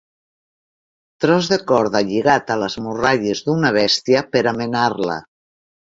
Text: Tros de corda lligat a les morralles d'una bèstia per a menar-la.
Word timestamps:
Tros 1.25 1.49
de 1.51 1.59
corda 1.71 2.01
lligat 2.09 2.49
a 2.55 2.57
les 2.63 2.77
morralles 2.87 3.45
d'una 3.51 3.73
bèstia 3.77 4.25
per 4.37 4.43
a 4.53 4.59
menar-la. 4.63 5.21